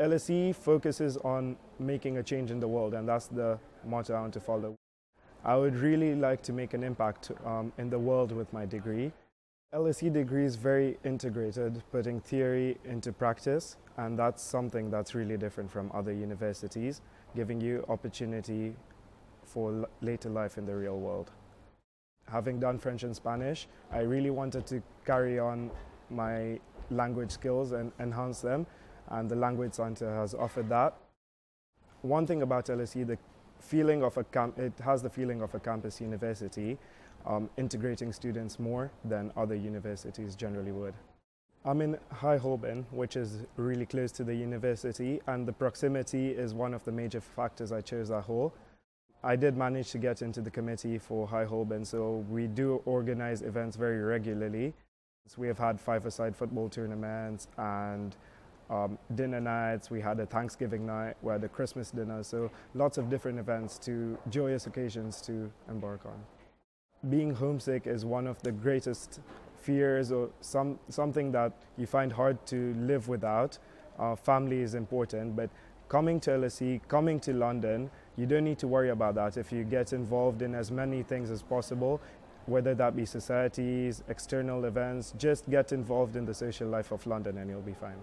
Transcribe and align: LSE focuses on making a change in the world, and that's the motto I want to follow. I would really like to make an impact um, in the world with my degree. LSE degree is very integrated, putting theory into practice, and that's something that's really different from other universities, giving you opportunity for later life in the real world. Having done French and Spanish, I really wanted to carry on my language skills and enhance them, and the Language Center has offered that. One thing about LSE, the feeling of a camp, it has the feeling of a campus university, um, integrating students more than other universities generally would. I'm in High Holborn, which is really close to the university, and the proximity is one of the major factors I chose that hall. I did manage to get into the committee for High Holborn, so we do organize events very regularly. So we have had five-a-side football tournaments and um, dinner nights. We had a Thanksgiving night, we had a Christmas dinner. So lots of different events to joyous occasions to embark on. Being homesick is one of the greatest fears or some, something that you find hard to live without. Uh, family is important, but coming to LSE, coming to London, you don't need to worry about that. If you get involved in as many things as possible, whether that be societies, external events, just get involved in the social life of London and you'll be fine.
LSE 0.00 0.54
focuses 0.54 1.18
on 1.18 1.56
making 1.78 2.16
a 2.16 2.22
change 2.22 2.50
in 2.50 2.58
the 2.58 2.66
world, 2.66 2.94
and 2.94 3.06
that's 3.06 3.26
the 3.26 3.58
motto 3.84 4.14
I 4.14 4.20
want 4.22 4.32
to 4.32 4.40
follow. 4.40 4.74
I 5.44 5.56
would 5.56 5.76
really 5.76 6.14
like 6.14 6.40
to 6.44 6.54
make 6.54 6.72
an 6.72 6.82
impact 6.82 7.30
um, 7.44 7.70
in 7.76 7.90
the 7.90 7.98
world 7.98 8.32
with 8.32 8.50
my 8.50 8.64
degree. 8.64 9.12
LSE 9.74 10.10
degree 10.10 10.46
is 10.46 10.56
very 10.56 10.96
integrated, 11.04 11.82
putting 11.92 12.18
theory 12.18 12.78
into 12.86 13.12
practice, 13.12 13.76
and 13.98 14.18
that's 14.18 14.42
something 14.42 14.90
that's 14.90 15.14
really 15.14 15.36
different 15.36 15.70
from 15.70 15.90
other 15.92 16.14
universities, 16.14 17.02
giving 17.36 17.60
you 17.60 17.84
opportunity 17.90 18.74
for 19.44 19.86
later 20.00 20.30
life 20.30 20.56
in 20.56 20.64
the 20.64 20.74
real 20.74 20.98
world. 20.98 21.30
Having 22.26 22.60
done 22.60 22.78
French 22.78 23.02
and 23.02 23.14
Spanish, 23.14 23.68
I 23.92 24.00
really 24.00 24.30
wanted 24.30 24.64
to 24.68 24.82
carry 25.04 25.38
on 25.38 25.70
my 26.08 26.58
language 26.90 27.32
skills 27.32 27.72
and 27.72 27.92
enhance 28.00 28.40
them, 28.40 28.66
and 29.10 29.30
the 29.30 29.36
Language 29.36 29.74
Center 29.74 30.14
has 30.14 30.34
offered 30.34 30.68
that. 30.68 30.94
One 32.02 32.26
thing 32.26 32.42
about 32.42 32.66
LSE, 32.66 33.06
the 33.06 33.18
feeling 33.60 34.02
of 34.02 34.16
a 34.16 34.24
camp, 34.24 34.58
it 34.58 34.72
has 34.84 35.02
the 35.02 35.10
feeling 35.10 35.42
of 35.42 35.54
a 35.54 35.60
campus 35.60 36.00
university, 36.00 36.78
um, 37.26 37.50
integrating 37.58 38.12
students 38.12 38.58
more 38.58 38.90
than 39.04 39.32
other 39.36 39.54
universities 39.54 40.34
generally 40.34 40.72
would. 40.72 40.94
I'm 41.62 41.82
in 41.82 41.98
High 42.10 42.38
Holborn, 42.38 42.86
which 42.90 43.16
is 43.16 43.40
really 43.56 43.84
close 43.84 44.12
to 44.12 44.24
the 44.24 44.34
university, 44.34 45.20
and 45.26 45.46
the 45.46 45.52
proximity 45.52 46.30
is 46.30 46.54
one 46.54 46.72
of 46.72 46.82
the 46.84 46.92
major 46.92 47.20
factors 47.20 47.70
I 47.70 47.82
chose 47.82 48.08
that 48.08 48.22
hall. 48.22 48.54
I 49.22 49.36
did 49.36 49.58
manage 49.58 49.90
to 49.90 49.98
get 49.98 50.22
into 50.22 50.40
the 50.40 50.50
committee 50.50 50.96
for 50.96 51.26
High 51.26 51.44
Holborn, 51.44 51.84
so 51.84 52.24
we 52.30 52.46
do 52.46 52.80
organize 52.86 53.42
events 53.42 53.76
very 53.76 54.00
regularly. 54.00 54.72
So 55.26 55.36
we 55.42 55.48
have 55.48 55.58
had 55.58 55.78
five-a-side 55.78 56.34
football 56.34 56.70
tournaments 56.70 57.46
and 57.58 58.16
um, 58.70 58.98
dinner 59.14 59.40
nights. 59.40 59.90
We 59.90 60.00
had 60.00 60.18
a 60.20 60.26
Thanksgiving 60.26 60.86
night, 60.86 61.16
we 61.22 61.32
had 61.32 61.44
a 61.44 61.48
Christmas 61.48 61.90
dinner. 61.90 62.22
So 62.22 62.50
lots 62.74 62.98
of 62.98 63.10
different 63.10 63.38
events 63.38 63.78
to 63.80 64.16
joyous 64.30 64.66
occasions 64.66 65.20
to 65.22 65.50
embark 65.68 66.06
on. 66.06 66.24
Being 67.10 67.34
homesick 67.34 67.86
is 67.86 68.04
one 68.04 68.26
of 68.26 68.40
the 68.42 68.52
greatest 68.52 69.20
fears 69.60 70.12
or 70.12 70.30
some, 70.40 70.78
something 70.88 71.32
that 71.32 71.52
you 71.76 71.86
find 71.86 72.12
hard 72.12 72.44
to 72.46 72.74
live 72.74 73.08
without. 73.08 73.58
Uh, 73.98 74.14
family 74.14 74.60
is 74.60 74.74
important, 74.74 75.36
but 75.36 75.50
coming 75.88 76.20
to 76.20 76.30
LSE, 76.30 76.80
coming 76.88 77.18
to 77.20 77.32
London, 77.32 77.90
you 78.16 78.26
don't 78.26 78.44
need 78.44 78.58
to 78.58 78.68
worry 78.68 78.90
about 78.90 79.14
that. 79.16 79.36
If 79.36 79.50
you 79.50 79.64
get 79.64 79.92
involved 79.92 80.42
in 80.42 80.54
as 80.54 80.70
many 80.70 81.02
things 81.02 81.30
as 81.30 81.42
possible, 81.42 82.00
whether 82.46 82.74
that 82.74 82.96
be 82.96 83.04
societies, 83.04 84.02
external 84.08 84.64
events, 84.64 85.14
just 85.18 85.48
get 85.50 85.72
involved 85.72 86.16
in 86.16 86.24
the 86.24 86.34
social 86.34 86.68
life 86.68 86.92
of 86.92 87.06
London 87.06 87.38
and 87.38 87.50
you'll 87.50 87.60
be 87.60 87.74
fine. 87.74 88.02